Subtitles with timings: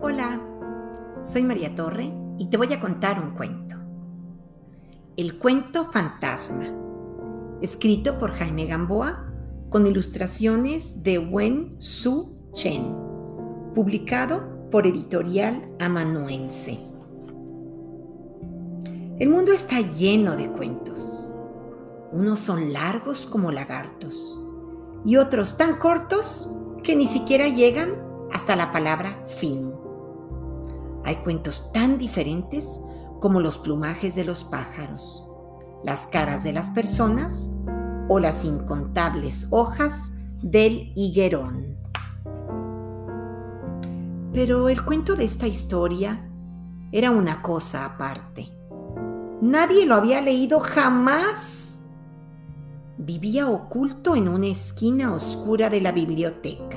[0.00, 0.40] Hola,
[1.22, 3.74] soy María Torre y te voy a contar un cuento.
[5.16, 6.66] El cuento fantasma,
[7.60, 9.26] escrito por Jaime Gamboa
[9.70, 12.94] con ilustraciones de Wen Su Chen,
[13.74, 16.78] publicado por Editorial Amanuense.
[19.18, 21.34] El mundo está lleno de cuentos.
[22.12, 24.38] Unos son largos como lagartos
[25.04, 27.90] y otros tan cortos que ni siquiera llegan
[28.32, 29.72] hasta la palabra fin.
[31.08, 32.82] Hay cuentos tan diferentes
[33.18, 35.26] como los plumajes de los pájaros,
[35.82, 37.50] las caras de las personas
[38.10, 40.12] o las incontables hojas
[40.42, 41.78] del higuerón.
[44.34, 46.30] Pero el cuento de esta historia
[46.92, 48.52] era una cosa aparte.
[49.40, 51.84] Nadie lo había leído jamás.
[52.98, 56.76] Vivía oculto en una esquina oscura de la biblioteca,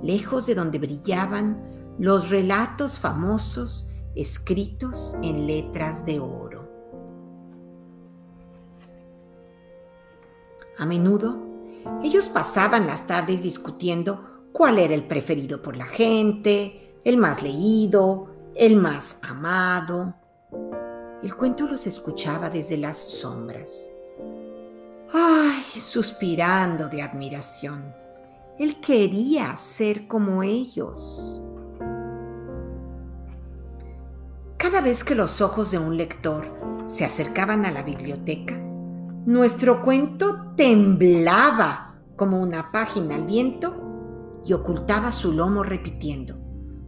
[0.00, 6.68] lejos de donde brillaban los relatos famosos escritos en letras de oro.
[10.78, 11.36] A menudo,
[12.02, 18.28] ellos pasaban las tardes discutiendo cuál era el preferido por la gente, el más leído,
[18.54, 20.14] el más amado.
[21.22, 23.90] El cuento los escuchaba desde las sombras.
[25.12, 25.62] ¡Ay!
[25.80, 27.94] suspirando de admiración.
[28.58, 31.31] Él quería ser como ellos.
[34.62, 36.44] Cada vez que los ojos de un lector
[36.86, 38.56] se acercaban a la biblioteca,
[39.26, 46.36] nuestro cuento temblaba como una página al viento y ocultaba su lomo repitiendo,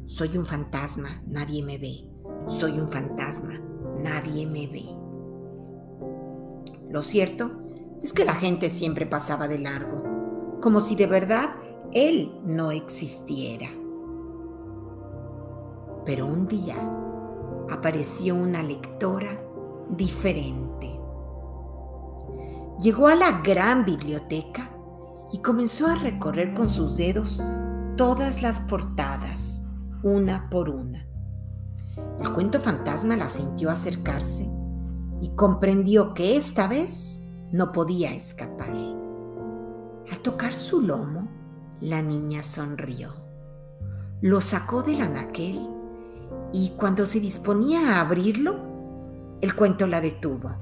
[0.07, 2.09] soy un fantasma, nadie me ve,
[2.47, 3.61] soy un fantasma,
[4.01, 4.85] nadie me ve.
[6.89, 7.51] Lo cierto
[8.01, 11.57] es que la gente siempre pasaba de largo, como si de verdad
[11.91, 13.69] él no existiera.
[16.07, 16.77] Pero un día,
[17.71, 19.41] apareció una lectora
[19.91, 20.99] diferente.
[22.81, 24.71] Llegó a la gran biblioteca
[25.33, 27.43] y comenzó a recorrer con sus dedos
[27.97, 29.71] todas las portadas,
[30.03, 31.07] una por una.
[32.21, 34.49] El cuento fantasma la sintió acercarse
[35.21, 38.75] y comprendió que esta vez no podía escapar.
[40.11, 41.29] Al tocar su lomo,
[41.81, 43.15] la niña sonrió.
[44.21, 45.74] Lo sacó del anaquel
[46.55, 48.55] y cuando se disponía a abrirlo,
[49.41, 50.55] el cuento la detuvo.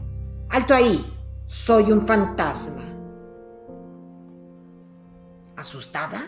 [0.48, 1.04] ¡Alto ahí!
[1.44, 2.80] Soy un fantasma.
[5.54, 6.22] Asustada,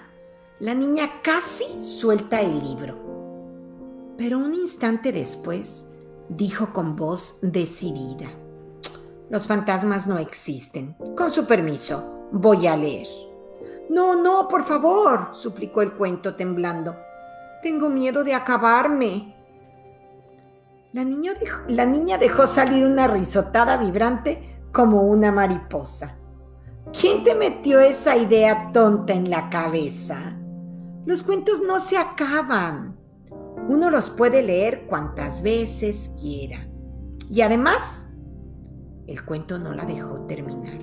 [0.61, 4.13] la niña casi suelta el libro.
[4.19, 5.93] Pero un instante después
[6.29, 8.27] dijo con voz decidida.
[9.31, 10.95] Los fantasmas no existen.
[11.17, 13.09] Con su permiso, voy a leer.
[13.89, 16.95] No, no, por favor, suplicó el cuento temblando.
[17.63, 19.34] Tengo miedo de acabarme.
[20.95, 26.21] La niña, dejó, salir una risotada vibrante como una mariposa.
[26.93, 30.39] ¿Quién te metió esa idea tonta en la cabeza?
[31.05, 32.97] Los cuentos no se acaban.
[33.69, 36.69] Uno los puede leer cuantas veces quiera.
[37.29, 38.07] Y además,
[39.09, 40.79] el cuento no la dejó terminar.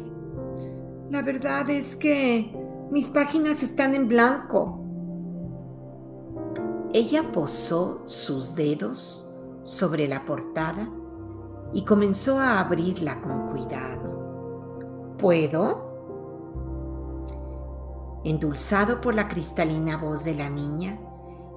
[1.10, 2.54] La verdad es que
[2.92, 4.78] mis páginas están en blanco.
[6.92, 9.31] Ella posó sus dedos
[9.64, 10.90] sobre la portada
[11.74, 15.16] y comenzó a abrirla con cuidado.
[15.18, 15.92] ¿Puedo?
[18.24, 21.00] Endulzado por la cristalina voz de la niña,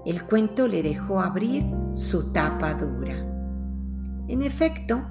[0.07, 3.15] el cuento le dejó abrir su tapa dura.
[4.29, 5.03] En efecto,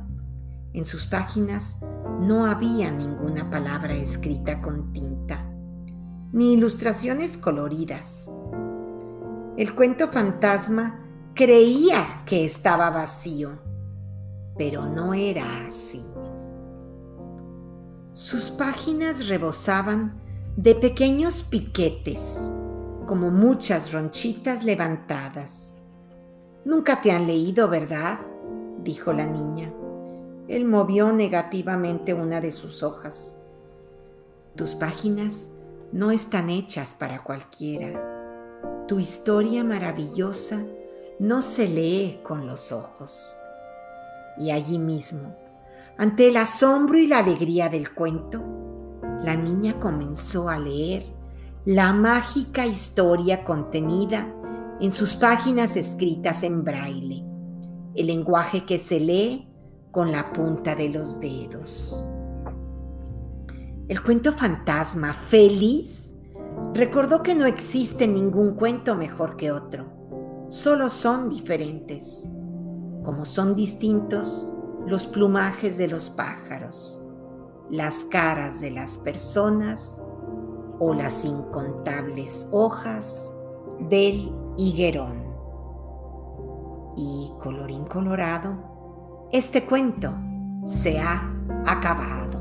[0.74, 1.80] en sus páginas
[2.20, 5.46] no había ninguna palabra escrita con tinta,
[6.32, 8.32] ni ilustraciones coloridas.
[9.56, 11.03] El cuento fantasma
[11.36, 13.58] Creía que estaba vacío,
[14.56, 16.06] pero no era así.
[18.12, 20.22] Sus páginas rebosaban
[20.58, 22.52] de pequeños piquetes,
[23.08, 25.74] como muchas ronchitas levantadas.
[26.66, 28.20] Nunca te han leído, ¿verdad?
[28.84, 29.74] dijo la niña.
[30.48, 33.42] Él movió negativamente una de sus hojas.
[34.56, 35.50] Tus páginas
[35.92, 38.86] no están hechas para cualquiera.
[38.88, 40.60] Tu historia maravillosa
[41.20, 43.38] no se lee con los ojos.
[44.38, 45.36] Y allí mismo,
[45.98, 48.42] ante el asombro y la alegría del cuento,
[49.22, 51.04] la niña comenzó a leer
[51.66, 54.34] la mágica historia contenida
[54.82, 57.24] en sus páginas escritas en braille,
[57.96, 59.48] el lenguaje que se lee
[59.92, 62.04] con la punta de los dedos.
[63.88, 66.16] El cuento fantasma feliz
[66.74, 70.03] recordó que no existe ningún cuento mejor que otro
[70.54, 72.30] solo son diferentes,
[73.04, 74.48] como son distintos
[74.86, 77.04] los plumajes de los pájaros,
[77.72, 80.04] las caras de las personas
[80.78, 83.32] o las incontables hojas
[83.90, 85.24] del higuerón.
[86.98, 90.14] Y colorín colorado, este cuento
[90.66, 91.34] se ha
[91.66, 92.33] acabado.